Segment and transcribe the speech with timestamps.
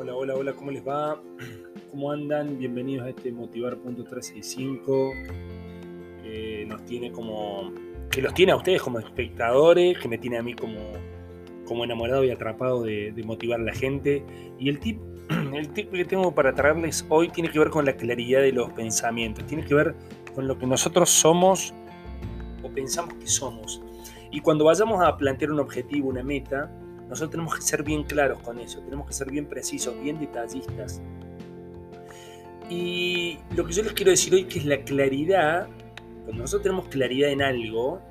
[0.00, 1.20] Hola, hola, hola, ¿cómo les va?
[1.90, 2.56] ¿Cómo andan?
[2.56, 5.12] Bienvenidos a este Motivar.365
[6.22, 7.72] que nos tiene como.
[8.08, 10.78] que los tiene a ustedes como espectadores, que me tiene a mí como,
[11.66, 14.22] como enamorado y atrapado de, de motivar a la gente.
[14.56, 15.00] Y el tip,
[15.52, 18.70] el tip que tengo para traerles hoy tiene que ver con la claridad de los
[18.74, 19.96] pensamientos, tiene que ver
[20.32, 21.74] con lo que nosotros somos
[22.62, 23.82] o pensamos que somos.
[24.30, 26.70] Y cuando vayamos a plantear un objetivo, una meta,
[27.08, 31.00] nosotros tenemos que ser bien claros con eso, tenemos que ser bien precisos, bien detallistas.
[32.68, 35.68] Y lo que yo les quiero decir hoy que es la claridad,
[36.24, 38.02] cuando nosotros tenemos claridad en algo,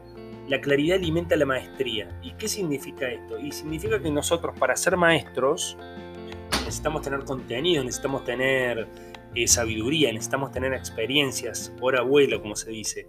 [0.48, 2.20] la claridad alimenta la maestría.
[2.24, 3.38] ¿Y qué significa esto?
[3.38, 5.78] Y significa que nosotros para ser maestros
[6.52, 8.88] necesitamos tener contenido, necesitamos tener
[9.36, 13.08] eh, sabiduría, necesitamos tener experiencias, hora abuelo, como se dice.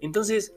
[0.00, 0.54] Entonces,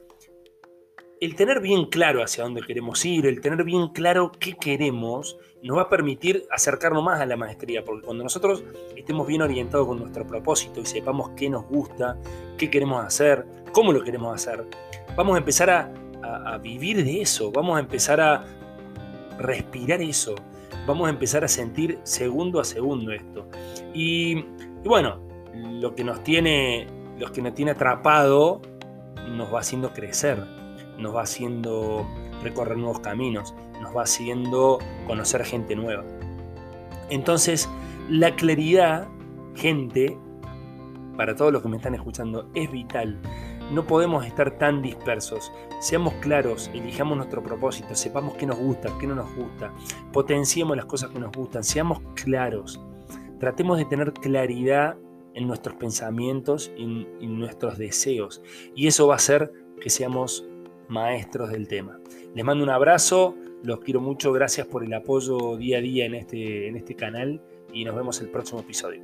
[1.22, 5.78] el tener bien claro hacia dónde queremos ir, el tener bien claro qué queremos, nos
[5.78, 8.64] va a permitir acercarnos más a la maestría, porque cuando nosotros
[8.96, 12.18] estemos bien orientados con nuestro propósito y sepamos qué nos gusta,
[12.58, 14.66] qué queremos hacer, cómo lo queremos hacer,
[15.16, 18.44] vamos a empezar a, vivir de eso, vamos a empezar a
[19.38, 20.34] respirar eso,
[20.88, 23.46] vamos a empezar a sentir segundo a segundo esto.
[23.94, 24.44] Y,
[24.84, 25.20] bueno,
[25.54, 28.60] lo que nos tiene, lo que nos tiene atrapado
[29.28, 30.61] nos va haciendo crecer
[30.98, 32.06] nos va haciendo
[32.42, 36.04] recorrer nuevos caminos, nos va haciendo conocer gente nueva.
[37.10, 37.68] Entonces,
[38.08, 39.08] la claridad,
[39.54, 40.18] gente,
[41.16, 43.18] para todos los que me están escuchando, es vital.
[43.70, 45.52] No podemos estar tan dispersos.
[45.80, 49.72] Seamos claros, elijamos nuestro propósito, sepamos qué nos gusta, qué no nos gusta,
[50.12, 52.80] potenciemos las cosas que nos gustan, seamos claros.
[53.38, 54.96] Tratemos de tener claridad
[55.34, 58.42] en nuestros pensamientos y en nuestros deseos.
[58.74, 60.46] Y eso va a hacer que seamos
[60.92, 61.98] maestros del tema.
[62.34, 66.14] Les mando un abrazo, los quiero mucho, gracias por el apoyo día a día en
[66.14, 67.40] este, en este canal
[67.72, 69.02] y nos vemos el próximo episodio.